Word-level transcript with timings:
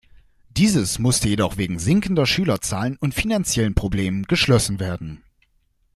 Dieses 0.49 0.97
musste 0.97 1.29
jedoch 1.29 1.57
wegen 1.57 1.77
sinkender 1.77 2.25
Schülerzahlen 2.25 2.97
und 2.97 3.13
finanziellen 3.13 3.75
Problemen 3.75 4.23
geschlossen 4.23 4.79
werden. 4.79 5.21